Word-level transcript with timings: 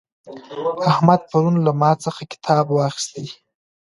احمد 0.91 1.21
پرون 1.29 1.55
له 1.65 1.71
ما 1.81 1.91
څخه 2.03 2.21
کتاب 2.31 2.65
واخیستی. 2.71 3.25